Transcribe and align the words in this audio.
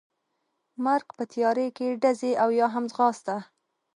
مرګ، 0.85 1.07
په 1.17 1.23
تیارې 1.31 1.67
کې 1.77 1.87
ډزې 2.01 2.31
او 2.43 2.49
یا 2.59 2.67
هم 2.75 2.85
ځغاسته. 2.91 3.35